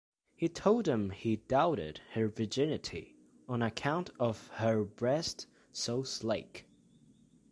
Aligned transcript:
He 0.35 0.49
told 0.49 0.85
them 0.85 1.11
he 1.11 1.35
doubted 1.35 2.01
her 2.13 2.27
virginity, 2.27 3.17
on 3.47 3.61
account 3.61 4.09
of 4.19 4.47
"her 4.55 4.83
brests 4.83 5.45
so 5.71 6.01
slacke". 6.01 6.63